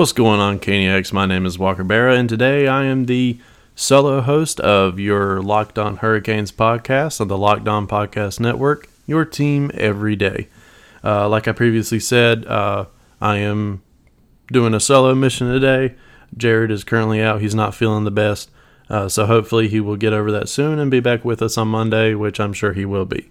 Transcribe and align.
What's 0.00 0.12
going 0.12 0.40
on, 0.40 0.60
Caniacs? 0.60 1.12
My 1.12 1.26
name 1.26 1.44
is 1.44 1.58
Walker 1.58 1.84
Barra, 1.84 2.14
and 2.14 2.26
today 2.26 2.66
I 2.66 2.84
am 2.84 3.04
the 3.04 3.38
solo 3.74 4.22
host 4.22 4.58
of 4.58 4.98
your 4.98 5.42
Locked 5.42 5.78
On 5.78 5.98
Hurricanes 5.98 6.50
podcast 6.52 7.20
on 7.20 7.28
the 7.28 7.36
Locked 7.36 7.68
On 7.68 7.86
Podcast 7.86 8.40
Network, 8.40 8.88
your 9.06 9.26
team 9.26 9.70
every 9.74 10.16
day. 10.16 10.48
Uh, 11.04 11.28
like 11.28 11.46
I 11.46 11.52
previously 11.52 12.00
said, 12.00 12.46
uh, 12.46 12.86
I 13.20 13.36
am 13.36 13.82
doing 14.50 14.72
a 14.72 14.80
solo 14.80 15.14
mission 15.14 15.52
today. 15.52 15.96
Jared 16.34 16.70
is 16.70 16.82
currently 16.82 17.20
out, 17.20 17.42
he's 17.42 17.54
not 17.54 17.74
feeling 17.74 18.04
the 18.04 18.10
best. 18.10 18.50
Uh, 18.88 19.06
so 19.06 19.26
hopefully 19.26 19.68
he 19.68 19.80
will 19.80 19.96
get 19.96 20.14
over 20.14 20.32
that 20.32 20.48
soon 20.48 20.78
and 20.78 20.90
be 20.90 21.00
back 21.00 21.26
with 21.26 21.42
us 21.42 21.58
on 21.58 21.68
Monday, 21.68 22.14
which 22.14 22.40
I'm 22.40 22.54
sure 22.54 22.72
he 22.72 22.86
will 22.86 23.04
be. 23.04 23.30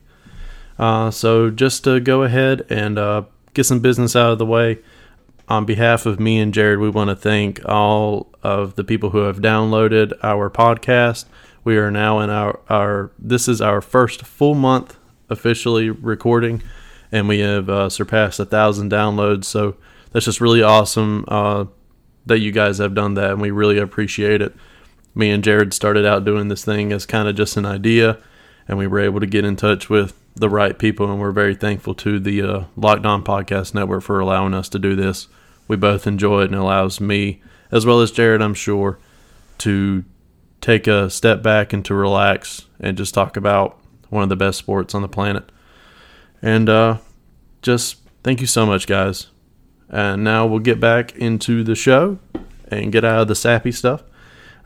Uh, 0.78 1.10
so 1.10 1.50
just 1.50 1.84
to 1.86 2.00
go 2.00 2.22
ahead 2.22 2.64
and 2.70 3.00
uh, 3.00 3.24
get 3.56 3.64
some 3.64 3.80
business 3.80 4.16
out 4.16 4.34
of 4.34 4.38
the 4.38 4.46
way, 4.46 4.78
on 5.50 5.66
behalf 5.66 6.06
of 6.06 6.20
me 6.20 6.40
and 6.40 6.54
Jared, 6.54 6.80
we 6.80 6.90
want 6.90 7.10
to 7.10 7.16
thank 7.16 7.60
all 7.66 8.30
of 8.44 8.76
the 8.76 8.84
people 8.84 9.10
who 9.10 9.20
have 9.20 9.40
downloaded 9.40 10.14
our 10.22 10.50
podcast. 10.50 11.26
We 11.64 11.78
are 11.78 11.90
now 11.90 12.20
in 12.20 12.30
our, 12.30 12.60
our 12.70 13.12
this 13.18 13.48
is 13.48 13.60
our 13.60 13.82
first 13.82 14.26
full 14.26 14.54
month 14.54 14.98
officially 15.28 15.90
recording, 15.90 16.62
and 17.12 17.28
we 17.28 17.40
have 17.40 17.68
uh, 17.68 17.90
surpassed 17.90 18.40
a 18.40 18.46
thousand 18.46 18.92
downloads. 18.92 19.46
So 19.46 19.76
that's 20.12 20.26
just 20.26 20.40
really 20.40 20.62
awesome 20.62 21.26
uh, 21.28 21.66
that 22.28 22.40
you 22.40 22.52
guys 22.52 22.78
have 22.78 22.94
done 22.94 23.16
that, 23.16 23.32
and 23.32 23.42
we 23.42 23.50
really 23.50 23.80
appreciate 23.80 24.42
it. 24.44 24.56
Me 25.16 25.32
and 25.32 25.44
Jared 25.44 25.74
started 25.74 26.06
out 26.06 26.24
doing 26.26 26.48
this 26.50 26.64
thing 26.64 26.94
as 26.94 27.08
kind 27.08 27.28
of 27.28 27.36
just 27.36 27.58
an 27.58 27.66
idea, 27.66 28.20
and 28.68 28.78
we 28.78 28.86
were 28.86 29.00
able 29.00 29.20
to 29.20 29.26
get 29.26 29.46
in 29.46 29.56
touch 29.56 29.90
with 29.90 30.14
the 30.36 30.50
right 30.50 30.78
people, 30.78 31.12
and 31.12 31.20
we're 31.20 31.32
very 31.32 31.56
thankful 31.56 31.96
to 31.96 32.20
the 32.20 32.42
uh, 32.44 32.64
Locked 32.76 33.08
On 33.08 33.24
Podcast 33.24 33.74
Network 33.74 34.04
for 34.04 34.20
allowing 34.20 34.54
us 34.54 34.70
to 34.70 34.78
do 34.78 34.96
this 34.96 35.28
we 35.70 35.78
both 35.78 36.06
enjoy 36.06 36.42
it 36.42 36.48
and 36.48 36.56
allows 36.56 37.00
me 37.00 37.42
as 37.72 37.86
well 37.86 38.02
as 38.02 38.12
Jared, 38.12 38.42
I'm 38.42 38.54
sure, 38.56 39.00
to 39.60 40.04
take 40.60 40.88
a 40.88 41.10
step 41.10 41.42
back 41.42 41.72
and 41.72 41.86
to 41.86 41.94
relax 41.94 42.66
and 42.80 42.98
just 42.98 43.14
talk 43.14 43.38
about 43.38 43.80
one 44.10 44.24
of 44.24 44.30
the 44.30 44.36
best 44.36 44.58
sports 44.58 44.94
on 44.94 45.02
the 45.02 45.08
planet. 45.08 45.52
And 46.42 46.68
uh, 46.68 46.98
just 47.62 47.98
thank 48.24 48.42
you 48.42 48.48
so 48.48 48.66
much, 48.66 48.88
guys. 48.88 49.28
And 49.88 50.24
now 50.24 50.46
we'll 50.46 50.60
get 50.60 50.80
back 50.80 51.16
into 51.16 51.64
the 51.64 51.76
show 51.76 52.20
and 52.68 52.92
get 52.92 53.06
out 53.06 53.22
of 53.22 53.28
the 53.28 53.36
sappy 53.36 53.72
stuff. 53.72 54.04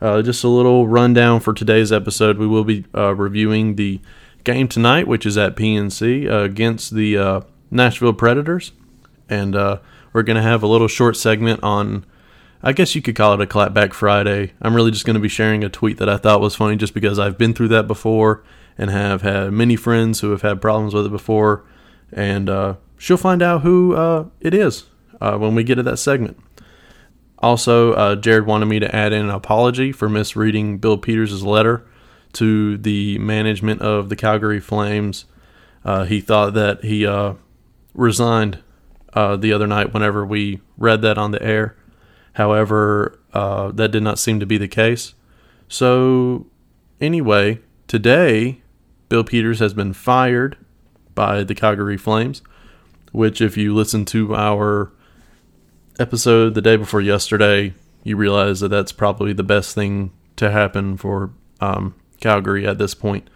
Uh, 0.00 0.22
just 0.22 0.44
a 0.44 0.48
little 0.48 0.86
rundown 0.88 1.40
for 1.40 1.52
today's 1.52 1.92
episode. 1.92 2.38
We 2.38 2.46
will 2.46 2.64
be 2.64 2.84
uh, 2.94 3.14
reviewing 3.14 3.76
the 3.76 4.00
game 4.42 4.68
tonight, 4.68 5.06
which 5.06 5.24
is 5.24 5.38
at 5.38 5.56
PNC 5.56 6.30
uh, 6.30 6.40
against 6.40 6.94
the 6.94 7.16
uh, 7.16 7.40
Nashville 7.70 8.12
Predators. 8.12 8.72
And 9.28 9.56
uh, 9.56 9.78
we're 10.14 10.22
going 10.22 10.36
to 10.36 10.42
have 10.42 10.62
a 10.62 10.66
little 10.66 10.88
short 10.88 11.16
segment 11.16 11.62
on, 11.62 12.06
I 12.62 12.72
guess 12.72 12.94
you 12.94 13.02
could 13.02 13.16
call 13.16 13.34
it 13.34 13.40
a 13.42 13.46
clapback 13.46 13.92
Friday. 13.92 14.52
I'm 14.62 14.74
really 14.74 14.92
just 14.92 15.04
going 15.04 15.14
to 15.14 15.20
be 15.20 15.28
sharing 15.28 15.64
a 15.64 15.68
tweet 15.68 15.98
that 15.98 16.08
I 16.08 16.16
thought 16.16 16.40
was 16.40 16.54
funny 16.54 16.76
just 16.76 16.94
because 16.94 17.18
I've 17.18 17.36
been 17.36 17.52
through 17.52 17.68
that 17.68 17.88
before 17.88 18.44
and 18.78 18.90
have 18.90 19.22
had 19.22 19.52
many 19.52 19.76
friends 19.76 20.20
who 20.20 20.30
have 20.30 20.42
had 20.42 20.62
problems 20.62 20.94
with 20.94 21.04
it 21.04 21.10
before. 21.10 21.64
And 22.12 22.48
uh, 22.48 22.76
she'll 22.96 23.16
find 23.16 23.42
out 23.42 23.62
who 23.62 23.94
uh, 23.96 24.26
it 24.40 24.54
is 24.54 24.84
uh, 25.20 25.36
when 25.36 25.56
we 25.56 25.64
get 25.64 25.74
to 25.74 25.82
that 25.82 25.98
segment. 25.98 26.38
Also, 27.38 27.92
uh, 27.92 28.14
Jared 28.16 28.46
wanted 28.46 28.66
me 28.66 28.78
to 28.78 28.94
add 28.94 29.12
in 29.12 29.24
an 29.24 29.30
apology 29.30 29.90
for 29.90 30.08
misreading 30.08 30.78
Bill 30.78 30.96
Peters' 30.96 31.42
letter 31.42 31.84
to 32.34 32.78
the 32.78 33.18
management 33.18 33.82
of 33.82 34.08
the 34.08 34.16
Calgary 34.16 34.60
Flames. 34.60 35.24
Uh, 35.84 36.04
he 36.04 36.20
thought 36.20 36.54
that 36.54 36.84
he 36.84 37.04
uh, 37.04 37.34
resigned 37.94 38.63
uh, 39.14 39.36
the 39.36 39.52
other 39.52 39.66
night 39.66 39.94
whenever 39.94 40.26
we 40.26 40.60
read 40.76 41.00
that 41.02 41.16
on 41.16 41.30
the 41.30 41.42
air. 41.42 41.76
However, 42.34 43.18
uh, 43.32 43.70
that 43.72 43.92
did 43.92 44.02
not 44.02 44.18
seem 44.18 44.40
to 44.40 44.46
be 44.46 44.58
the 44.58 44.68
case. 44.68 45.14
So, 45.68 46.46
anyway, 47.00 47.60
today, 47.86 48.60
Bill 49.08 49.24
Peters 49.24 49.60
has 49.60 49.72
been 49.72 49.92
fired 49.92 50.58
by 51.14 51.44
the 51.44 51.54
Calgary 51.54 51.96
Flames, 51.96 52.42
which, 53.12 53.40
if 53.40 53.56
you 53.56 53.72
listen 53.72 54.04
to 54.06 54.34
our 54.34 54.92
episode 56.00 56.54
the 56.54 56.60
day 56.60 56.76
before 56.76 57.00
yesterday, 57.00 57.72
you 58.02 58.16
realize 58.16 58.60
that 58.60 58.68
that's 58.68 58.92
probably 58.92 59.32
the 59.32 59.44
best 59.44 59.74
thing 59.74 60.10
to 60.36 60.50
happen 60.50 60.96
for 60.96 61.30
um, 61.60 61.94
Calgary 62.20 62.66
at 62.66 62.78
this 62.78 62.94
point. 62.94 63.30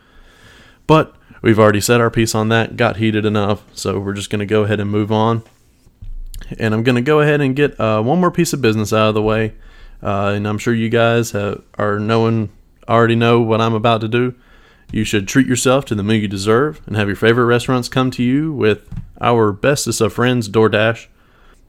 But 0.89 1.15
we've 1.41 1.59
already 1.59 1.81
said 1.81 2.01
our 2.01 2.11
piece 2.11 2.35
on 2.35 2.49
that, 2.49 2.77
got 2.77 2.97
heated 2.97 3.25
enough, 3.25 3.63
so 3.73 4.01
we're 4.01 4.15
just 4.15 4.31
going 4.31 4.41
to 4.41 4.47
go 4.47 4.65
ahead 4.65 4.81
and 4.81 4.91
move 4.91 5.13
on 5.13 5.45
and 6.59 6.75
I'm 6.75 6.83
going 6.83 6.97
to 6.97 7.03
go 7.03 7.21
ahead 7.21 7.41
and 7.41 7.55
get 7.55 7.79
uh, 7.81 8.03
one 8.03 8.21
more 8.21 8.31
piece 8.31 8.53
of 8.53 8.61
business 8.61 8.93
out 8.93 9.09
of 9.09 9.15
the 9.15 9.23
way. 9.23 9.55
Uh, 10.03 10.33
and 10.37 10.47
I'm 10.47 10.59
sure 10.59 10.75
you 10.75 10.89
guys 10.89 11.33
have, 11.33 11.63
are 11.77 11.99
knowing 11.99 12.51
already 12.89 13.17
know 13.17 13.41
what 13.41 13.61
I'm 13.61 13.75
about 13.75 14.01
to 14.01 14.09
do. 14.09 14.35
You 14.93 15.05
should 15.05 15.29
treat 15.29 15.47
yourself 15.47 15.85
to 15.87 15.95
the 15.95 16.03
meal 16.03 16.21
you 16.21 16.29
deserve 16.29 16.81
and 16.87 16.97
have 16.97 17.09
your 17.09 17.17
favorite 17.17 17.45
restaurants 17.45 17.89
come 17.89 18.11
to 18.13 18.23
you 18.23 18.53
with 18.53 18.89
our 19.21 19.53
bestest 19.53 20.01
of 20.01 20.15
friends, 20.15 20.49
DoorDash. 20.49 21.09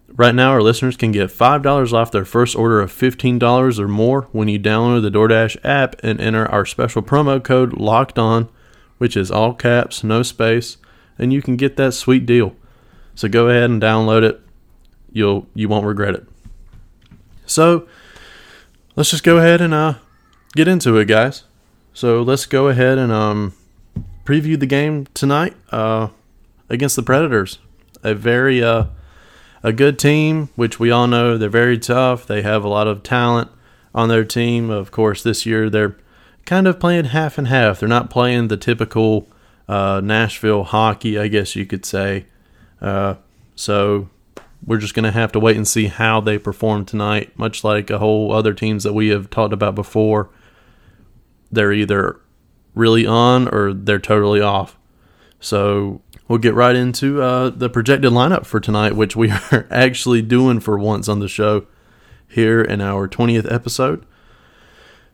Right 0.08 0.34
now, 0.34 0.52
our 0.52 0.62
listeners 0.62 0.96
can 0.96 1.12
get 1.12 1.30
$5 1.30 1.94
off 1.94 2.12
their 2.12 2.26
first 2.26 2.56
order 2.56 2.80
of 2.80 2.92
$15 2.92 3.80
or 3.80 3.88
more 3.88 4.24
when 4.32 4.48
you 4.48 4.58
download 4.58 5.02
the 5.02 5.12
DoorDash 5.12 5.58
app 5.64 5.96
and 6.02 6.20
enter 6.22 6.50
our 6.50 6.66
special 6.66 7.02
promo 7.02 7.44
code 7.44 7.74
LOCKED 7.74 8.18
ON, 8.18 8.50
which 8.98 9.18
is 9.18 9.30
all 9.30 9.54
caps, 9.54 10.04
no 10.04 10.24
space, 10.24 10.78
and 11.18 11.34
you 11.34 11.42
can 11.42 11.58
get 11.58 11.76
that 11.76 11.94
sweet 11.94 12.26
deal. 12.26 12.56
So 13.16 13.28
go 13.28 13.50
ahead 13.50 13.70
and 13.70 13.82
download 13.82 14.24
it 14.24 14.42
you'll 15.12 15.48
you 15.54 15.68
won't 15.68 15.86
regret 15.86 16.16
it. 16.16 16.26
So 17.46 17.88
let's 18.96 19.10
just 19.10 19.24
go 19.24 19.38
ahead 19.38 19.62
and 19.62 19.74
uh 19.74 19.96
get 20.56 20.68
into 20.68 20.98
it, 20.98 21.06
guys. 21.06 21.44
So 21.94 22.22
let's 22.22 22.46
go 22.46 22.68
ahead 22.68 22.98
and 22.98 23.12
um 23.12 23.54
preview 24.26 24.60
the 24.60 24.66
game 24.66 25.08
tonight 25.14 25.56
uh 25.72 26.10
against 26.70 26.96
the 26.96 27.04
Predators. 27.04 27.60
A 28.04 28.14
very 28.14 28.64
uh 28.64 28.86
a 29.64 29.74
good 29.74 30.00
team, 30.00 30.50
which 30.56 30.80
we 30.80 30.90
all 30.92 31.08
know 31.08 31.38
they're 31.38 31.50
very 31.50 31.78
tough. 31.78 32.26
They 32.26 32.42
have 32.42 32.64
a 32.64 32.70
lot 32.70 32.88
of 32.88 33.04
talent 33.04 33.52
on 33.94 34.08
their 34.10 34.24
team. 34.24 34.70
Of 34.70 34.92
course, 34.92 35.22
this 35.24 35.46
year 35.46 35.70
they're 35.70 35.98
kind 36.46 36.68
of 36.68 36.80
playing 36.80 37.06
half 37.06 37.38
and 37.38 37.48
half. 37.48 37.80
They're 37.80 37.90
not 37.90 38.10
playing 38.10 38.48
the 38.48 38.58
typical 38.58 39.28
uh, 39.68 40.02
Nashville 40.04 40.64
hockey, 40.64 41.20
I 41.20 41.28
guess 41.28 41.56
you 41.56 41.66
could 41.66 41.86
say. 41.86 42.26
Uh, 42.82 43.16
so 43.56 44.10
we're 44.66 44.78
just 44.78 44.94
going 44.94 45.06
to 45.06 45.12
have 45.12 45.32
to 45.32 45.40
wait 45.40 45.56
and 45.56 45.68
see 45.68 45.88
how 45.88 46.22
they 46.22 46.38
perform 46.38 46.86
tonight. 46.86 47.38
Much 47.38 47.64
like 47.64 47.90
a 47.90 48.00
whole 48.00 48.32
other 48.32 48.54
teams 48.54 48.84
that 48.84 48.94
we 48.94 49.10
have 49.10 49.30
talked 49.30 49.54
about 49.54 49.76
before, 49.76 50.30
they're 51.52 51.74
either 51.74 52.20
really 52.76 53.06
on 53.06 53.48
or 53.48 53.74
they're 53.74 54.00
totally 54.00 54.42
off. 54.42 54.78
So 55.40 56.02
we'll 56.28 56.40
get 56.40 56.54
right 56.54 56.76
into 56.76 57.22
uh, 57.22 57.50
the 57.50 57.70
projected 57.70 58.12
lineup 58.12 58.46
for 58.46 58.60
tonight, 58.60 58.96
which 58.96 59.16
we 59.16 59.32
are 59.52 59.68
actually 59.72 60.22
doing 60.22 60.60
for 60.60 60.78
once 60.78 61.08
on 61.08 61.20
the 61.20 61.28
show 61.28 61.66
here 62.28 62.62
in 62.62 62.82
our 62.82 63.08
20th 63.08 63.52
episode. 63.52 64.06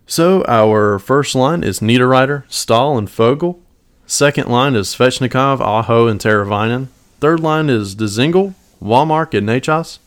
So 0.07 0.43
our 0.45 0.99
first 0.99 1.33
line 1.33 1.63
is 1.63 1.79
Niederreiter, 1.79 2.43
Staal, 2.47 2.97
and 2.97 3.07
Foegele. 3.07 3.59
Second 4.05 4.49
line 4.49 4.75
is 4.75 4.93
Svechnikov, 4.93 5.59
Aho, 5.61 6.07
and 6.07 6.19
Teravainen. 6.19 6.89
Third 7.19 7.39
line 7.39 7.71
is 7.71 7.95
Dzingel, 7.95 8.53
Wallmark, 8.79 9.33
and 9.33 9.47
Necas. 9.47 9.99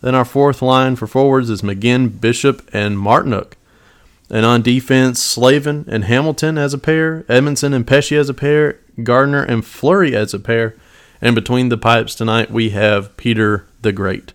Then 0.00 0.14
our 0.14 0.24
fourth 0.24 0.62
line 0.62 0.96
for 0.96 1.06
forwards 1.06 1.50
is 1.50 1.62
McGinn, 1.62 2.20
Bishop, 2.20 2.68
and 2.72 2.96
Martinook. 2.96 3.54
And 4.28 4.44
on 4.44 4.62
defense, 4.62 5.22
Slavin 5.22 5.84
and 5.88 6.04
Hamilton 6.04 6.58
as 6.58 6.74
a 6.74 6.78
pair, 6.78 7.22
Edmundson 7.28 7.72
and 7.72 7.86
Pesce 7.86 8.12
as 8.12 8.28
a 8.28 8.34
pair, 8.34 8.80
Gardiner 9.02 9.42
and 9.42 9.64
Fleury 9.64 10.16
as 10.16 10.34
a 10.34 10.38
pair. 10.38 10.76
And 11.20 11.34
between 11.34 11.68
the 11.68 11.78
pipes 11.78 12.14
tonight, 12.14 12.50
we 12.50 12.70
have 12.70 13.16
Peter 13.16 13.66
the 13.82 13.92
Great. 13.92 14.32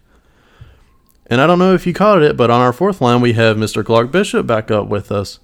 And 1.27 1.39
I 1.39 1.47
don't 1.47 1.59
know 1.59 1.73
if 1.73 1.85
you 1.85 1.93
caught 1.93 2.21
it, 2.21 2.35
but 2.35 2.49
on 2.49 2.61
our 2.61 2.73
fourth 2.73 3.01
line, 3.01 3.21
we 3.21 3.33
have 3.33 3.57
Mr. 3.57 3.85
Clark 3.85 4.11
Bishop 4.11 4.47
back 4.47 4.71
up 4.71 4.87
with 4.87 5.11
us. 5.11 5.39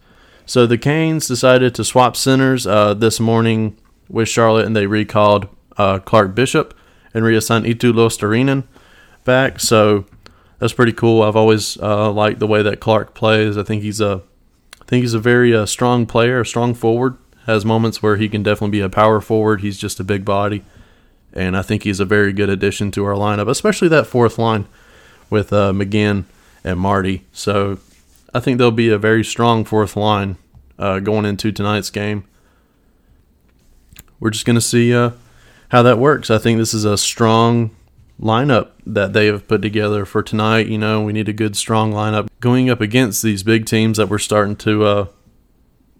So 0.45 0.65
the 0.65 0.77
Canes 0.77 1.27
decided 1.27 1.75
to 1.75 1.83
swap 1.83 2.15
centers 2.15 2.65
uh, 2.65 2.94
this 2.94 3.19
morning 3.19 3.77
with 4.09 4.29
Charlotte, 4.29 4.65
and 4.65 4.75
they 4.75 4.88
recalled 4.88 5.47
uh, 5.77 5.99
Clark 5.99 6.35
Bishop 6.35 6.73
and 7.13 7.25
reassigned 7.25 7.65
Eetu 7.65 7.94
Luostarinen 7.94 8.63
back. 9.24 9.59
So 9.59 10.06
that's 10.59 10.74
pretty 10.74 10.94
cool. 10.94 11.21
I've 11.21 11.36
always 11.36 11.77
uh, 11.77 12.12
liked 12.12 12.39
the 12.39 12.48
way 12.48 12.62
that 12.62 12.80
Clark 12.80 13.13
plays. 13.13 13.57
I 13.57 13.63
think 13.63 13.83
he's 13.83 14.01
a, 14.01 14.21
I 14.81 14.86
think 14.86 15.04
he's 15.04 15.13
a 15.13 15.19
very 15.19 15.56
uh, 15.56 15.65
strong 15.65 16.06
player, 16.06 16.42
a 16.42 16.45
strong 16.45 16.74
forward. 16.74 17.18
Has 17.45 17.63
moments 17.63 18.04
where 18.04 18.18
he 18.18 18.27
can 18.27 18.44
definitely 18.44 18.77
be 18.77 18.81
a 18.81 18.89
power 18.89 19.21
forward. 19.21 19.62
He's 19.62 19.77
just 19.77 20.01
a 20.01 20.04
big 20.04 20.25
body, 20.25 20.63
and 21.31 21.56
I 21.56 21.62
think 21.62 21.83
he's 21.83 22.01
a 22.01 22.06
very 22.06 22.33
good 22.33 22.50
addition 22.50 22.92
to 22.92 23.06
our 23.06 23.13
lineup, 23.13 23.48
especially 23.48 23.88
that 23.88 24.06
fourth 24.06 24.38
line 24.38 24.68
with 25.30 25.54
uh, 25.54 25.71
McGinn 25.71 26.25
and 26.65 26.77
Marty. 26.77 27.25
So 27.31 27.80
I 28.33 28.42
think 28.42 28.57
there'll 28.57 28.71
be 28.71 28.89
a 28.89 28.98
very 28.98 29.24
strong 29.24 29.63
fourth 29.63 29.95
line 29.95 30.36
uh, 30.77 31.00
going 31.00 31.24
into 31.24 31.54
tonight's 31.54 31.89
game. 31.89 32.25
We're 34.19 34.31
just 34.31 34.45
going 34.45 34.56
to 34.56 34.62
see 34.62 34.94
uh, 34.94 35.12
how 35.69 35.83
that 35.83 35.99
works. 35.99 36.29
I 36.29 36.37
think 36.37 36.57
this 36.57 36.73
is 36.73 36.85
a 36.85 36.97
strong 36.97 37.75
lineup 38.21 38.71
that 38.85 39.13
they 39.13 39.27
have 39.27 39.47
put 39.47 39.61
together 39.61 40.05
for 40.05 40.23
tonight. 40.23 40.67
You 40.67 40.77
know, 40.77 41.01
we 41.03 41.13
need 41.13 41.29
a 41.29 41.33
good, 41.33 41.55
strong 41.55 41.91
lineup 41.91 42.27
going 42.39 42.69
up 42.69 42.81
against 42.81 43.21
these 43.21 43.43
big 43.43 43.65
teams 43.65 43.97
that 43.97 44.09
we're 44.09 44.17
starting 44.17 44.55
to 44.57 44.85
uh, 44.85 45.07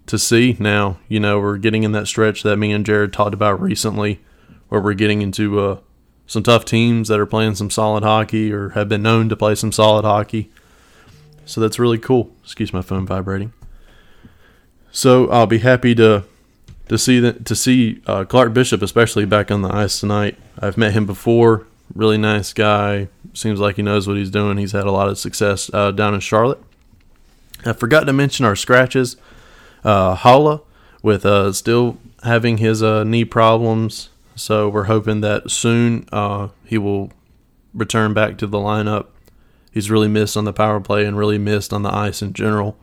to 0.06 0.18
see 0.18 0.56
now. 0.58 0.98
You 1.08 1.20
know, 1.20 1.38
we're 1.38 1.58
getting 1.58 1.84
in 1.84 1.92
that 1.92 2.06
stretch 2.06 2.42
that 2.42 2.56
me 2.56 2.72
and 2.72 2.84
Jared 2.84 3.12
talked 3.12 3.34
about 3.34 3.60
recently, 3.60 4.20
where 4.68 4.80
we're 4.80 4.94
getting 4.94 5.22
into 5.22 5.60
uh, 5.60 5.80
some 6.26 6.42
tough 6.42 6.64
teams 6.64 7.08
that 7.08 7.20
are 7.20 7.26
playing 7.26 7.54
some 7.54 7.70
solid 7.70 8.02
hockey 8.02 8.52
or 8.52 8.70
have 8.70 8.88
been 8.88 9.02
known 9.02 9.28
to 9.28 9.36
play 9.36 9.54
some 9.54 9.72
solid 9.72 10.04
hockey. 10.04 10.50
So 11.44 11.60
that's 11.60 11.78
really 11.78 11.98
cool. 11.98 12.30
Excuse 12.42 12.72
my 12.72 12.82
phone 12.82 13.06
vibrating. 13.06 13.52
So 14.90 15.30
I'll 15.30 15.46
be 15.46 15.58
happy 15.58 15.94
to 15.94 16.24
to 16.88 16.98
see 16.98 17.20
that 17.20 17.44
to 17.46 17.54
see 17.54 18.02
uh, 18.06 18.24
Clark 18.24 18.52
Bishop 18.52 18.82
especially 18.82 19.24
back 19.24 19.50
on 19.50 19.62
the 19.62 19.74
ice 19.74 20.00
tonight. 20.00 20.38
I've 20.58 20.76
met 20.76 20.92
him 20.92 21.06
before. 21.06 21.66
Really 21.94 22.18
nice 22.18 22.52
guy. 22.52 23.08
Seems 23.32 23.60
like 23.60 23.76
he 23.76 23.82
knows 23.82 24.06
what 24.06 24.16
he's 24.16 24.30
doing. 24.30 24.58
He's 24.58 24.72
had 24.72 24.86
a 24.86 24.90
lot 24.90 25.08
of 25.08 25.18
success 25.18 25.70
uh, 25.72 25.90
down 25.90 26.14
in 26.14 26.20
Charlotte. 26.20 26.62
I 27.64 27.72
forgot 27.72 28.04
to 28.04 28.12
mention 28.12 28.44
our 28.44 28.56
scratches. 28.56 29.16
Uh, 29.84 30.16
Haula 30.16 30.62
with 31.02 31.24
uh, 31.24 31.52
still 31.52 31.98
having 32.24 32.58
his 32.58 32.82
uh, 32.82 33.04
knee 33.04 33.24
problems, 33.24 34.10
so 34.34 34.68
we're 34.68 34.84
hoping 34.84 35.20
that 35.20 35.50
soon 35.50 36.08
uh, 36.12 36.48
he 36.64 36.78
will 36.78 37.12
return 37.72 38.12
back 38.12 38.38
to 38.38 38.46
the 38.46 38.58
lineup. 38.58 39.06
He's 39.70 39.90
really 39.90 40.08
missed 40.08 40.36
on 40.36 40.44
the 40.44 40.52
power 40.52 40.80
play 40.80 41.04
and 41.04 41.16
really 41.16 41.38
missed 41.38 41.72
on 41.72 41.82
the 41.82 41.94
ice 41.94 42.22
in 42.22 42.32
general. 42.32 42.76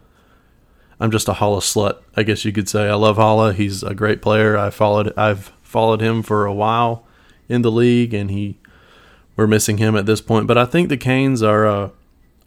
I'm 1.00 1.12
just 1.12 1.28
a 1.28 1.34
Haula 1.34 1.60
slut, 1.60 2.02
I 2.16 2.24
guess 2.24 2.46
you 2.46 2.52
could 2.52 2.70
say. 2.70 2.88
I 2.88 2.96
love 2.96 3.18
Haula. 3.18 3.54
He's 3.54 3.84
a 3.84 3.94
great 3.94 4.22
player. 4.22 4.58
I 4.58 4.70
followed 4.70 5.14
I've 5.18 5.52
followed 5.62 6.02
him 6.02 6.24
for 6.24 6.46
a 6.46 6.54
while 6.54 7.06
in 7.50 7.62
the 7.62 7.72
league, 7.72 8.14
and 8.14 8.32
he 8.32 8.58
we're 9.36 9.48
missing 9.48 9.78
him 9.78 9.96
at 9.96 10.06
this 10.06 10.22
point. 10.22 10.48
But 10.48 10.58
I 10.58 10.66
think 10.66 10.90
the 10.90 10.98
Canes 10.98 11.44
are 11.44 11.66
uh, 11.66 11.90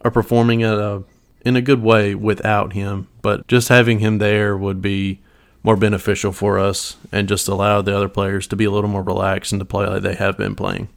are 0.01 0.11
performing 0.11 0.63
at 0.63 0.77
a 0.77 1.03
in 1.45 1.55
a 1.55 1.61
good 1.61 1.81
way 1.81 2.15
without 2.15 2.73
him. 2.73 3.07
But 3.21 3.47
just 3.47 3.69
having 3.69 3.99
him 3.99 4.17
there 4.17 4.57
would 4.57 4.81
be 4.81 5.21
more 5.61 5.77
beneficial 5.77 6.31
for 6.31 6.57
us, 6.57 6.97
and 7.11 7.27
just 7.27 7.47
allow 7.47 7.81
the 7.81 7.95
other 7.95 8.09
players 8.09 8.47
to 8.47 8.55
be 8.55 8.65
a 8.65 8.71
little 8.71 8.89
more 8.89 9.03
relaxed 9.03 9.51
and 9.51 9.59
to 9.59 9.65
play 9.65 9.85
like 9.85 10.01
they 10.01 10.15
have 10.15 10.37
been 10.37 10.55
playing. 10.55 10.87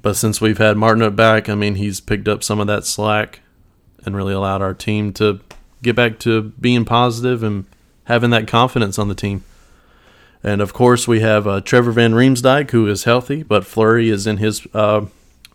But 0.00 0.14
since 0.14 0.40
we've 0.40 0.58
had 0.58 0.76
Martin 0.76 1.14
back, 1.14 1.48
I 1.48 1.54
mean, 1.54 1.74
he's 1.74 2.00
picked 2.00 2.28
up 2.28 2.42
some 2.42 2.60
of 2.60 2.66
that 2.68 2.86
slack 2.86 3.40
and 4.04 4.16
really 4.16 4.32
allowed 4.32 4.62
our 4.62 4.74
team 4.74 5.12
to 5.14 5.40
get 5.82 5.96
back 5.96 6.18
to 6.20 6.42
being 6.60 6.84
positive 6.84 7.42
and 7.42 7.66
having 8.04 8.30
that 8.30 8.48
confidence 8.48 8.98
on 8.98 9.08
the 9.08 9.14
team. 9.14 9.44
And 10.42 10.60
of 10.60 10.72
course, 10.72 11.08
we 11.08 11.20
have 11.20 11.46
uh, 11.46 11.60
Trevor 11.60 11.92
Van 11.92 12.12
Riemsdyk, 12.12 12.70
who 12.70 12.86
is 12.86 13.04
healthy, 13.04 13.42
but 13.42 13.66
Fleury 13.66 14.08
is 14.08 14.26
in 14.26 14.36
his 14.36 14.66
uh, 14.72 15.06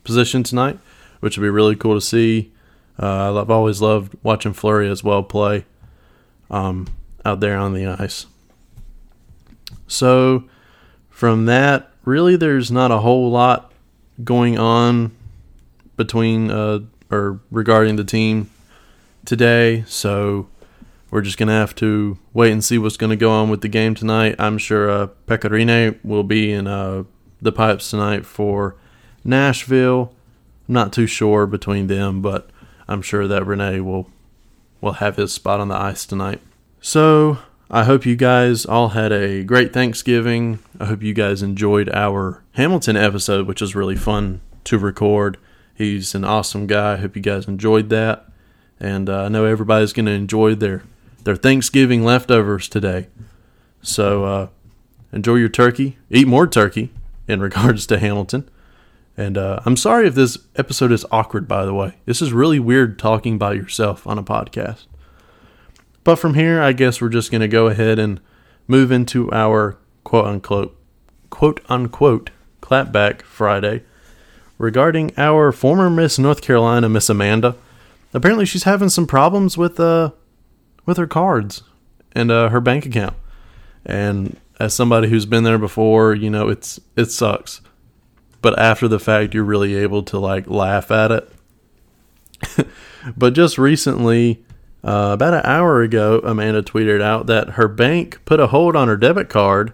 position 0.04 0.44
tonight, 0.44 0.78
which 1.20 1.38
would 1.38 1.44
be 1.44 1.50
really 1.50 1.76
cool 1.76 1.96
to 1.96 2.02
see. 2.02 2.52
Uh, 3.00 3.40
I've 3.40 3.50
always 3.50 3.82
loved 3.82 4.16
watching 4.24 4.54
Fleury 4.54 4.90
as 4.90 5.04
well 5.04 5.24
play 5.24 5.66
um, 6.52 6.88
out 7.26 7.40
there 7.40 7.58
on 7.58 7.74
the 7.74 7.88
ice. 7.88 8.26
So, 9.88 10.44
from 11.10 11.46
that, 11.46 11.92
really, 12.06 12.36
there's 12.36 12.72
not 12.72 12.92
a 12.92 13.00
whole 13.00 13.32
lot 13.32 13.72
going 14.24 14.60
on 14.60 15.12
between 15.96 16.52
uh, 16.52 16.80
or 17.10 17.40
regarding 17.52 17.96
the 17.96 18.04
team 18.04 18.50
today. 19.26 19.84
So, 19.88 20.48
we're 21.14 21.22
just 21.22 21.38
going 21.38 21.48
to 21.48 21.54
have 21.54 21.76
to 21.76 22.18
wait 22.34 22.52
and 22.52 22.64
see 22.64 22.80
what's 22.80 22.98
going 22.98 23.12
to 23.12 23.16
go 23.16 23.30
on 23.30 23.52
with 23.52 23.62
the 23.62 23.68
game 23.68 23.94
tonight. 23.94 24.36
I'm 24.40 24.58
sure 24.58 24.90
uh, 24.90 25.08
Pekka 25.28 25.52
Rinne 25.52 26.00
will 26.04 26.24
be 26.24 26.52
in 26.52 26.66
uh, 26.66 27.04
the 27.40 27.52
pipes 27.52 27.92
tonight 27.92 28.26
for 28.26 28.76
Nashville. 29.24 30.12
I'm 30.68 30.74
not 30.74 30.92
too 30.92 31.06
sure 31.06 31.46
between 31.46 31.86
them, 31.86 32.24
but 32.24 32.50
I'm 32.88 33.04
sure 33.04 33.28
that 33.28 33.44
Rinne 33.44 33.84
will 33.84 34.10
will 34.82 34.94
have 34.94 35.18
his 35.18 35.32
spot 35.32 35.60
on 35.60 35.68
the 35.68 35.76
ice 35.76 36.08
tonight. 36.08 36.42
So 36.82 37.38
I 37.70 37.84
hope 37.84 38.08
you 38.08 38.16
guys 38.16 38.66
all 38.66 38.90
had 38.90 39.12
a 39.12 39.44
great 39.44 39.72
Thanksgiving. 39.72 40.60
I 40.80 40.86
hope 40.86 41.04
you 41.04 41.14
guys 41.14 41.44
enjoyed 41.44 41.90
our 41.90 42.42
Hamilton 42.54 42.98
episode, 42.98 43.46
which 43.46 43.62
was 43.62 43.76
really 43.76 43.96
fun 43.96 44.42
to 44.64 44.80
record. 44.80 45.38
He's 45.76 46.16
an 46.16 46.26
awesome 46.26 46.66
guy. 46.66 46.94
I 46.94 46.98
hope 46.98 47.16
you 47.16 47.22
guys 47.22 47.48
enjoyed 47.48 47.90
that. 47.90 48.28
And 48.80 49.10
uh, 49.10 49.24
I 49.24 49.28
know 49.30 49.46
everybody's 49.46 49.94
going 49.94 50.06
to 50.08 50.12
enjoy 50.12 50.56
their 50.56 50.84
their 51.24 51.36
Thanksgiving 51.36 52.04
leftovers 52.04 52.68
today. 52.68 53.08
So 53.82 54.26
uh, 54.26 54.48
enjoy 55.14 55.36
your 55.36 55.50
turkey. 55.50 55.98
Eat 56.10 56.28
more 56.28 56.48
turkey 56.48 56.92
in 57.28 57.40
regards 57.48 57.88
to 57.88 57.98
Hamilton. 57.98 58.50
And 59.16 59.38
uh, 59.38 59.60
I'm 59.66 59.78
sorry 59.78 60.08
if 60.08 60.16
this 60.16 60.38
episode 60.56 60.92
is 60.92 61.06
awkward, 61.12 61.48
by 61.48 61.66
the 61.66 61.74
way. 61.74 61.96
This 62.06 62.22
is 62.22 62.34
really 62.34 62.60
weird 62.60 62.98
talking 62.98 63.38
by 63.38 63.54
yourself 63.54 64.08
on 64.08 64.18
a 64.18 64.24
podcast. 64.24 64.86
But 66.04 66.18
from 66.18 66.34
here, 66.34 66.62
I 66.62 66.74
guess 66.74 67.00
we're 67.00 67.10
just 67.10 67.32
going 67.32 67.42
to 67.42 67.48
go 67.48 67.68
ahead 67.68 68.00
and 68.00 68.20
move 68.68 68.92
into 68.92 69.32
our 69.32 69.78
quote 70.04 70.26
unquote, 70.26 70.78
quote 71.30 71.62
unquote, 71.70 72.32
clapback 72.62 73.22
Friday 73.22 73.84
regarding 74.58 75.12
our 75.18 75.52
former 75.52 75.90
Miss 75.90 76.18
North 76.18 76.42
Carolina, 76.42 76.90
Miss 76.90 77.10
Amanda. 77.10 77.56
Apparently, 78.14 78.46
she's 78.46 78.64
having 78.64 78.90
some 78.90 79.08
problems 79.08 79.58
with 79.58 79.80
uh, 79.80 80.12
with 80.86 80.98
her 80.98 81.08
cards 81.08 81.64
and 82.14 82.32
uh, 82.32 82.50
her 82.50 82.62
bank 82.62 82.86
account. 82.86 83.16
And 83.86 84.40
as 84.60 84.74
somebody 84.74 85.10
who's 85.10 85.26
been 85.26 85.44
there 85.44 85.58
before, 85.58 86.14
you 86.14 86.30
know, 86.30 86.50
it's 86.50 86.80
it 86.96 87.06
sucks. 87.06 87.62
But 88.42 88.58
after 88.60 88.88
the 88.88 89.00
fact, 89.00 89.34
you're 89.34 89.44
really 89.44 89.76
able 89.76 90.04
to 90.04 90.20
like 90.20 90.48
laugh 90.48 90.92
at 90.92 91.12
it. 91.12 91.32
but 93.18 93.34
just 93.34 93.58
recently, 93.58 94.44
uh, 94.84 95.12
about 95.14 95.34
an 95.34 95.46
hour 95.46 95.82
ago, 95.82 96.22
Amanda 96.24 96.62
tweeted 96.62 97.02
out 97.02 97.26
that 97.28 97.52
her 97.52 97.68
bank 97.68 98.20
put 98.26 98.40
a 98.40 98.48
hold 98.48 98.76
on 98.76 98.90
her 98.90 98.98
debit 98.98 99.30
card 99.30 99.74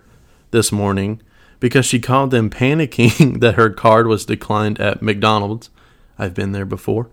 this 0.51 0.71
morning 0.71 1.21
because 1.59 1.85
she 1.85 1.99
called 1.99 2.31
them 2.31 2.49
panicking 2.49 3.39
that 3.41 3.55
her 3.55 3.69
card 3.69 4.07
was 4.07 4.25
declined 4.25 4.79
at 4.79 5.01
McDonald's. 5.01 5.69
I've 6.17 6.33
been 6.33 6.51
there 6.51 6.65
before 6.65 7.09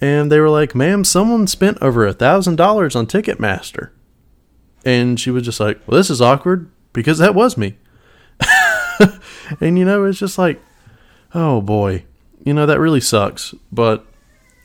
and 0.00 0.30
they 0.30 0.40
were 0.40 0.50
like, 0.50 0.74
"Ma'am, 0.74 1.04
someone 1.04 1.46
spent 1.46 1.78
over 1.82 2.06
a 2.06 2.12
thousand 2.12 2.56
dollars 2.56 2.94
on 2.96 3.06
Ticketmaster," 3.06 3.90
and 4.84 5.18
she 5.18 5.30
was 5.30 5.44
just 5.44 5.60
like, 5.60 5.80
"Well, 5.86 5.96
this 5.96 6.10
is 6.10 6.20
awkward 6.20 6.70
because 6.92 7.18
that 7.18 7.34
was 7.34 7.56
me." 7.56 7.76
and 9.60 9.78
you 9.78 9.84
know, 9.84 10.04
it's 10.04 10.18
just 10.18 10.38
like, 10.38 10.60
oh 11.34 11.60
boy, 11.60 12.04
you 12.44 12.54
know 12.54 12.66
that 12.66 12.80
really 12.80 13.00
sucks. 13.00 13.54
But 13.72 14.06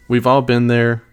we've 0.07 0.27
all 0.27 0.41
been 0.41 0.67
there, 0.67 1.03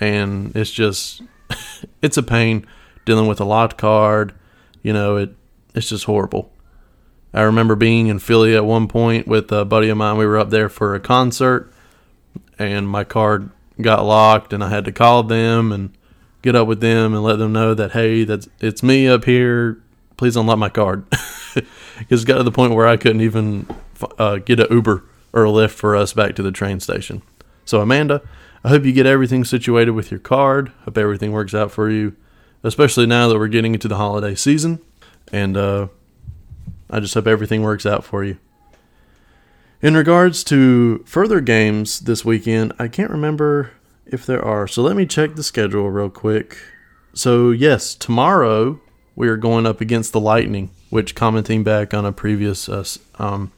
and 0.00 0.54
it's 0.56 0.70
just, 0.70 1.22
it's 2.02 2.16
a 2.16 2.22
pain 2.22 2.66
dealing 3.04 3.26
with 3.26 3.40
a 3.40 3.44
locked 3.44 3.78
card. 3.78 4.34
You 4.82 4.92
know, 4.92 5.16
it 5.16 5.34
it's 5.74 5.88
just 5.88 6.04
horrible. 6.04 6.52
I 7.34 7.42
remember 7.42 7.76
being 7.76 8.06
in 8.06 8.18
Philly 8.18 8.56
at 8.56 8.64
one 8.64 8.88
point 8.88 9.28
with 9.28 9.52
a 9.52 9.64
buddy 9.64 9.90
of 9.90 9.98
mine. 9.98 10.16
We 10.16 10.26
were 10.26 10.38
up 10.38 10.50
there 10.50 10.68
for 10.68 10.94
a 10.94 11.00
concert, 11.00 11.72
and 12.58 12.88
my 12.88 13.04
card 13.04 13.50
got 13.80 14.04
locked, 14.04 14.52
and 14.52 14.62
I 14.62 14.68
had 14.68 14.84
to 14.84 14.92
call 14.92 15.22
them 15.22 15.72
and 15.72 15.96
get 16.42 16.54
up 16.54 16.66
with 16.66 16.80
them 16.80 17.14
and 17.14 17.22
let 17.22 17.36
them 17.36 17.52
know 17.52 17.74
that 17.74 17.92
hey, 17.92 18.24
that's 18.24 18.48
it's 18.60 18.82
me 18.82 19.08
up 19.08 19.24
here. 19.24 19.82
Please 20.16 20.36
unlock 20.36 20.58
my 20.58 20.68
card. 20.68 21.06
It 22.08 22.24
got 22.26 22.36
to 22.36 22.42
the 22.42 22.52
point 22.52 22.74
where 22.74 22.86
I 22.86 22.96
couldn't 22.96 23.22
even 23.22 23.66
uh, 24.18 24.36
get 24.36 24.60
an 24.60 24.68
Uber 24.70 25.04
or 25.32 25.44
a 25.44 25.48
Lyft 25.48 25.72
for 25.72 25.96
us 25.96 26.12
back 26.12 26.34
to 26.36 26.42
the 26.42 26.52
train 26.52 26.80
station. 26.80 27.22
So 27.64 27.80
Amanda, 27.80 28.22
I 28.64 28.68
hope 28.68 28.84
you 28.84 28.92
get 28.92 29.06
everything 29.06 29.44
situated 29.44 29.92
with 29.92 30.10
your 30.10 30.20
card. 30.20 30.72
Hope 30.84 30.96
everything 30.96 31.32
works 31.32 31.54
out 31.54 31.70
for 31.70 31.90
you, 31.90 32.16
especially 32.62 33.06
now 33.06 33.28
that 33.28 33.38
we're 33.38 33.48
getting 33.48 33.74
into 33.74 33.88
the 33.88 33.96
holiday 33.96 34.34
season. 34.34 34.80
And 35.32 35.56
uh, 35.56 35.88
I 36.88 37.00
just 37.00 37.14
hope 37.14 37.26
everything 37.26 37.62
works 37.62 37.84
out 37.84 38.04
for 38.04 38.24
you. 38.24 38.38
In 39.80 39.94
regards 39.94 40.42
to 40.44 41.04
further 41.06 41.40
games 41.40 42.00
this 42.00 42.24
weekend, 42.24 42.72
I 42.80 42.88
can't 42.88 43.12
remember 43.12 43.70
if 44.06 44.26
there 44.26 44.44
are. 44.44 44.66
So 44.66 44.82
let 44.82 44.96
me 44.96 45.06
check 45.06 45.36
the 45.36 45.44
schedule 45.44 45.88
real 45.88 46.10
quick. 46.10 46.58
So, 47.14 47.52
yes, 47.52 47.94
tomorrow 47.94 48.80
we 49.14 49.28
are 49.28 49.36
going 49.36 49.66
up 49.66 49.80
against 49.80 50.12
the 50.12 50.18
Lightning, 50.18 50.70
which 50.90 51.14
commenting 51.14 51.62
back 51.62 51.94
on 51.94 52.04
a 52.04 52.10
previous 52.10 52.68
uh, 52.68 52.84
um, 53.20 53.52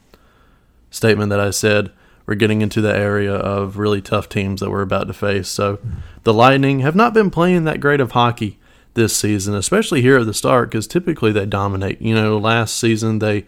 statement 0.91 1.31
that 1.31 1.41
I 1.41 1.51
said, 1.51 1.91
we're 2.27 2.35
getting 2.35 2.61
into 2.61 2.83
the 2.83 2.95
area 2.95 3.35
of 3.35 3.79
really 3.79 4.03
tough 4.03 4.29
teams 4.29 4.61
that 4.61 4.71
we're 4.71 4.83
about 4.83 5.07
to 5.07 5.15
face. 5.15 5.49
So, 5.49 5.79
the 6.25 6.35
Lightning 6.35 6.81
have 6.81 6.95
not 6.95 7.15
been 7.15 7.31
playing 7.31 7.65
that 7.65 7.81
great 7.81 8.01
of 8.01 8.13
hockey 8.13 8.59
this 8.93 9.17
season, 9.17 9.55
especially 9.55 10.03
here 10.03 10.19
at 10.19 10.27
the 10.27 10.35
start, 10.35 10.71
because 10.71 10.87
typically 10.87 11.33
they 11.33 11.47
dominate. 11.47 12.03
You 12.03 12.15
know, 12.15 12.37
last 12.37 12.79
season 12.79 13.21
they 13.21 13.47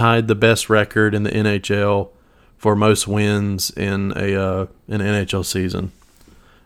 tied 0.00 0.28
the 0.28 0.34
best 0.34 0.70
record 0.70 1.14
in 1.14 1.24
the 1.24 1.30
NHL 1.30 2.08
for 2.56 2.74
most 2.74 3.06
wins 3.06 3.70
in 3.70 4.14
a 4.16 4.34
uh, 4.34 4.66
an 4.88 5.00
NHL 5.00 5.44
season. 5.44 5.92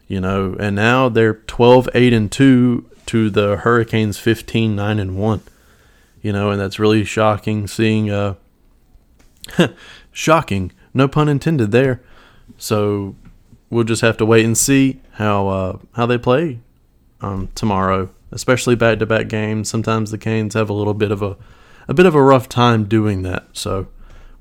You 0.07 0.21
know, 0.21 0.55
and 0.61 0.77
now 0.77 1.09
they're 1.09 1.35
12 1.35 1.89
8 1.93 2.13
and 2.13 2.31
2 2.31 2.89
to 3.07 3.31
the 3.31 3.57
Hurricanes 3.57 4.19
15 4.19 4.77
9 4.77 4.99
and 5.01 5.17
1. 5.19 5.41
You 6.23 6.33
know, 6.33 6.51
and 6.51 6.61
that's 6.61 6.79
really 6.79 7.05
shocking 7.05 7.67
seeing 7.67 8.09
uh 8.09 8.35
shocking 10.13 10.71
no 10.93 11.09
pun 11.09 11.29
intended 11.29 11.73
there. 11.73 12.01
So 12.57 13.17
we'll 13.69 13.83
just 13.83 14.03
have 14.03 14.17
to 14.19 14.27
wait 14.27 14.45
and 14.45 14.57
see 14.57 15.01
how 15.15 15.49
uh, 15.49 15.79
how 15.95 16.07
they 16.07 16.19
play 16.19 16.61
um, 17.21 17.49
tomorrow, 17.57 18.11
especially 18.31 18.77
back 18.77 19.01
to 19.01 19.07
back 19.07 19.27
games. 19.27 19.69
Sometimes 19.69 20.13
the 20.13 20.19
Canes 20.19 20.55
have 20.55 20.71
a 20.71 20.73
little 20.73 20.95
bit 20.95 21.11
of 21.11 21.21
a 21.21 21.37
a 21.89 21.95
bit 21.95 22.07
of 22.07 22.15
a 22.15 22.23
rough 22.23 22.49
time 22.49 22.85
doing 22.85 23.23
that. 23.23 23.47
So 23.53 23.89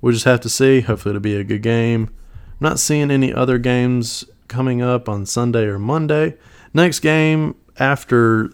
we'll 0.01 0.13
just 0.13 0.25
have 0.25 0.41
to 0.41 0.49
see. 0.49 0.81
Hopefully 0.81 1.11
it'll 1.11 1.21
be 1.21 1.35
a 1.35 1.43
good 1.43 1.61
game. 1.61 2.09
I'm 2.51 2.69
not 2.69 2.79
seeing 2.79 3.11
any 3.11 3.33
other 3.33 3.57
games 3.57 4.25
coming 4.47 4.81
up 4.81 5.09
on 5.09 5.25
Sunday 5.25 5.63
or 5.63 5.79
Monday. 5.79 6.35
Next 6.73 6.99
game 6.99 7.55
after 7.77 8.51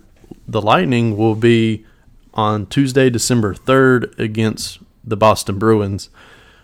the 0.48 0.62
Lightning 0.62 1.18
will 1.18 1.36
be 1.36 1.86
on 2.34 2.66
Tuesday, 2.68 3.10
December 3.10 3.54
3rd 3.54 4.18
against 4.18 4.80
the 5.04 5.18
Boston 5.18 5.60
Bruins, 5.60 6.10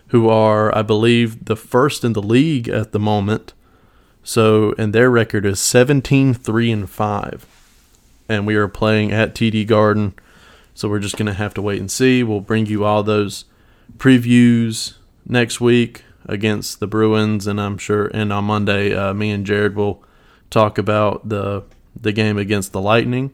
who 0.08 0.28
are, 0.28 0.74
I 0.76 0.82
believe, 0.82 1.44
the 1.44 1.56
first 1.56 2.04
in 2.04 2.12
the 2.12 2.22
league 2.22 2.68
at 2.68 2.92
the 2.92 2.98
moment. 2.98 3.52
So, 4.22 4.74
and 4.78 4.92
their 4.92 5.10
record 5.10 5.44
is 5.46 5.60
17 5.60 6.34
3 6.34 6.72
and 6.72 6.90
5. 6.90 7.46
And 8.28 8.46
we 8.46 8.56
are 8.56 8.68
playing 8.68 9.12
at 9.12 9.34
TD 9.34 9.66
Garden. 9.66 10.14
So, 10.76 10.88
we're 10.88 11.00
just 11.00 11.16
going 11.16 11.26
to 11.26 11.32
have 11.32 11.54
to 11.54 11.62
wait 11.62 11.80
and 11.80 11.90
see. 11.90 12.22
We'll 12.22 12.40
bring 12.40 12.66
you 12.66 12.84
all 12.84 13.02
those 13.02 13.46
previews 13.96 14.94
next 15.24 15.60
week 15.60 16.04
against 16.26 16.80
the 16.80 16.86
Bruins. 16.86 17.46
And 17.46 17.58
I'm 17.58 17.78
sure, 17.78 18.10
and 18.12 18.30
on 18.30 18.44
Monday, 18.44 18.94
uh, 18.94 19.14
me 19.14 19.30
and 19.30 19.46
Jared 19.46 19.74
will 19.74 20.04
talk 20.50 20.76
about 20.78 21.28
the 21.28 21.64
the 21.98 22.12
game 22.12 22.36
against 22.36 22.72
the 22.72 22.80
Lightning, 22.80 23.32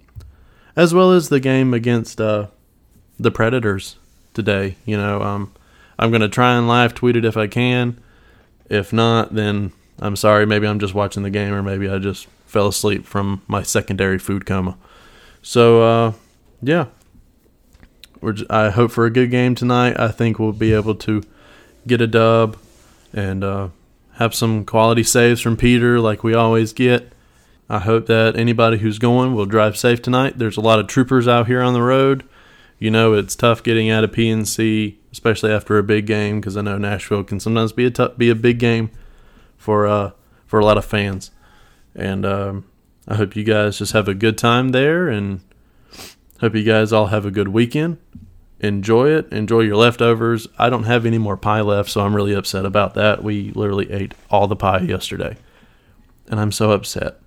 as 0.77 0.95
well 0.95 1.11
as 1.11 1.29
the 1.31 1.41
game 1.41 1.75
against 1.75 2.21
uh, 2.21 2.47
the 3.19 3.33
Predators 3.33 3.97
today. 4.35 4.77
You 4.87 4.97
know, 4.97 5.21
um, 5.21 5.53
I'm 5.99 6.11
going 6.11 6.23
to 6.23 6.29
try 6.29 6.57
and 6.57 6.69
live 6.69 6.95
tweet 6.95 7.17
it 7.17 7.25
if 7.25 7.37
I 7.37 7.49
can. 7.49 8.01
If 8.69 8.93
not, 8.93 9.35
then 9.35 9.73
I'm 9.99 10.15
sorry. 10.15 10.47
Maybe 10.47 10.69
I'm 10.69 10.79
just 10.79 10.95
watching 10.95 11.25
the 11.25 11.31
game, 11.31 11.53
or 11.53 11.63
maybe 11.63 11.89
I 11.89 11.99
just 11.99 12.29
fell 12.47 12.69
asleep 12.69 13.05
from 13.05 13.43
my 13.49 13.65
secondary 13.65 14.19
food 14.19 14.47
coma. 14.47 14.79
So, 15.43 15.83
uh, 15.83 16.13
yeah, 16.63 16.87
we're. 18.23 18.33
Just, 18.33 18.51
I 18.51 18.71
hope 18.71 18.91
for 18.91 19.05
a 19.05 19.11
good 19.11 19.31
game 19.31 19.55
tonight. 19.55 19.99
I 19.99 20.09
think 20.09 20.39
we'll 20.39 20.53
be 20.53 20.73
able 20.73 20.95
to 20.95 21.23
get 21.87 22.01
a 22.01 22.07
dub 22.07 22.57
and 23.13 23.45
uh, 23.45 23.69
have 24.15 24.35
some 24.35 24.65
quality 24.65 25.03
saves 25.03 25.41
from 25.41 25.57
Peter, 25.57 26.01
like 26.01 26.25
we 26.25 26.35
always 26.35 26.73
get. 26.73 27.13
I 27.69 27.79
hope 27.79 28.07
that 28.07 28.37
anybody 28.37 28.79
who's 28.79 28.99
going 28.99 29.35
will 29.35 29.47
drive 29.47 29.77
safe 29.77 30.03
tonight. 30.03 30.39
There's 30.39 30.57
a 30.57 30.61
lot 30.61 30.79
of 30.79 30.87
troopers 30.87 31.27
out 31.27 31.47
here 31.47 31.63
on 31.63 31.73
the 31.73 31.83
road. 31.83 32.25
You 32.79 32.91
know, 32.91 33.15
it's 33.15 33.37
tough 33.37 33.63
getting 33.63 33.91
out 33.91 34.05
of 34.05 34.11
PNC, 34.11 34.97
especially 35.13 35.53
after 35.53 35.79
a 35.79 35.83
big 35.83 36.07
game, 36.07 36.41
because 36.41 36.57
I 36.57 36.63
know 36.63 36.79
Nashville 36.79 37.25
can 37.25 37.41
sometimes 37.41 37.73
be 37.73 37.87
a 37.87 37.91
tough, 37.91 38.19
be 38.19 38.29
a 38.29 38.35
big 38.35 38.59
game 38.59 38.91
for 39.57 39.87
uh, 39.87 40.11
for 40.47 40.59
a 40.59 40.65
lot 40.65 40.79
of 40.79 40.85
fans. 40.85 41.31
And 41.95 42.27
um, 42.27 42.65
I 43.07 43.15
hope 43.15 43.37
you 43.37 43.45
guys 43.45 43.79
just 43.79 43.93
have 43.93 44.09
a 44.09 44.15
good 44.15 44.37
time 44.37 44.71
there, 44.71 45.09
and 45.09 45.41
hope 46.43 46.57
you 46.57 46.65
guys 46.65 46.93
all 46.93 47.07
have 47.07 47.25
a 47.25 47.31
good 47.31 47.49
weekend. 47.49 47.99
Enjoy 48.59 49.09
it. 49.11 49.33
Enjoy 49.33 49.61
your 49.61 49.77
leftovers. 49.77 50.49
I 50.59 50.69
don't 50.71 50.83
have 50.85 51.07
any 51.07 51.19
more 51.19 51.37
pie 51.37 51.61
left, 51.61 51.89
so 51.89 52.01
I'm 52.01 52.15
really 52.15 52.35
upset 52.35 52.67
about 52.67 52.95
that. 52.95 53.23
We 53.23 53.53
literally 53.53 53.91
ate 53.93 54.13
all 54.29 54.49
the 54.49 54.57
pie 54.57 54.81
yesterday, 54.81 55.37
and 56.29 56.41
I'm 56.41 56.53
so 56.53 56.73
upset. 56.73 57.21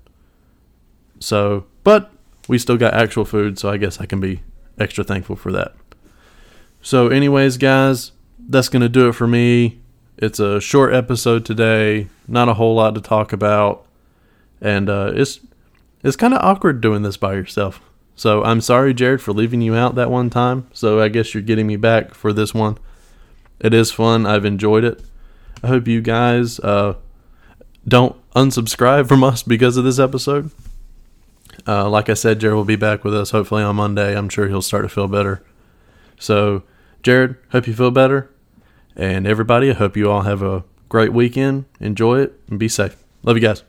So, 1.19 1.65
but 1.83 2.11
we 2.49 2.57
still 2.57 2.77
got 2.77 2.93
actual 2.93 3.23
food, 3.23 3.57
so 3.57 3.69
I 3.69 3.77
guess 3.77 4.01
I 4.01 4.05
can 4.05 4.19
be 4.19 4.41
extra 4.77 5.03
thankful 5.03 5.37
for 5.37 5.51
that. 5.53 5.73
So, 6.81 7.07
anyways, 7.07 7.57
guys, 7.57 8.11
that's 8.37 8.69
going 8.69 8.81
to 8.81 8.89
do 8.89 9.07
it 9.07 9.13
for 9.13 9.27
me. 9.27 9.79
It's 10.17 10.39
a 10.39 10.59
short 10.59 10.93
episode 10.93 11.45
today, 11.45 12.07
not 12.27 12.49
a 12.49 12.53
whole 12.53 12.75
lot 12.75 12.95
to 12.95 13.01
talk 13.01 13.31
about, 13.33 13.85
and 14.59 14.89
uh, 14.89 15.11
it's 15.13 15.39
it's 16.03 16.17
kind 16.17 16.33
of 16.33 16.41
awkward 16.41 16.81
doing 16.81 17.01
this 17.01 17.17
by 17.17 17.33
yourself. 17.33 17.81
So 18.15 18.43
I'm 18.43 18.61
sorry, 18.61 18.93
Jared, 18.93 19.21
for 19.21 19.33
leaving 19.33 19.61
you 19.61 19.75
out 19.75 19.95
that 19.95 20.09
one 20.09 20.29
time. 20.29 20.67
So 20.73 21.01
I 21.01 21.09
guess 21.09 21.33
you're 21.33 21.43
getting 21.43 21.67
me 21.67 21.75
back 21.75 22.13
for 22.13 22.31
this 22.31 22.53
one. 22.53 22.77
It 23.59 23.73
is 23.73 23.91
fun. 23.91 24.25
I've 24.25 24.45
enjoyed 24.45 24.83
it. 24.83 25.03
I 25.63 25.67
hope 25.67 25.87
you 25.87 26.01
guys 26.01 26.59
uh, 26.59 26.95
don't 27.87 28.15
unsubscribe 28.33 29.07
from 29.07 29.23
us 29.23 29.43
because 29.43 29.77
of 29.77 29.83
this 29.83 29.99
episode. 29.99 30.51
Uh, 31.67 31.89
like 31.89 32.09
I 32.09 32.13
said, 32.13 32.39
Jared 32.39 32.55
will 32.55 32.65
be 32.65 32.75
back 32.75 33.03
with 33.03 33.15
us 33.15 33.31
hopefully 33.31 33.63
on 33.63 33.75
Monday. 33.75 34.15
I'm 34.15 34.29
sure 34.29 34.47
he'll 34.47 34.61
start 34.61 34.83
to 34.83 34.89
feel 34.89 35.07
better. 35.07 35.43
So, 36.19 36.63
Jared, 37.03 37.35
hope 37.51 37.67
you 37.67 37.73
feel 37.73 37.91
better. 37.91 38.29
And 38.95 39.27
everybody, 39.27 39.69
I 39.71 39.73
hope 39.73 39.97
you 39.97 40.09
all 40.09 40.21
have 40.21 40.41
a 40.41 40.63
great 40.89 41.11
weekend. 41.11 41.65
Enjoy 41.79 42.19
it 42.19 42.39
and 42.49 42.59
be 42.59 42.69
safe. 42.69 42.95
Love 43.23 43.35
you 43.35 43.41
guys. 43.41 43.63